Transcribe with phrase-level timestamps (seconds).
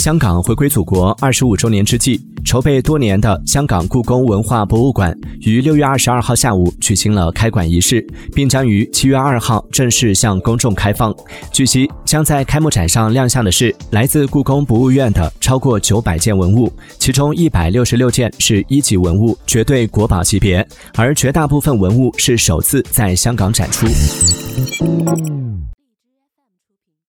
[0.00, 8.00] 香港回归祖国二十五周年之际筹备多年的香港故宫文化博物馆于六月二十二号下午举行了开馆仪式
[8.34, 11.14] 并将于七月二号正式向公众开放。
[11.52, 23.86] 据悉将在开幕展上亮相的是来自故宫博物院的超过九百件文物其中一百六十六件是一级文物绝对国宝级别而绝大部分文物是首次在香港展出。